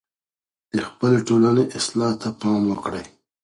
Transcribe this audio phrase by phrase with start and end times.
[0.75, 3.05] د خپلې ټولني اصلاح ته پام وکړئ.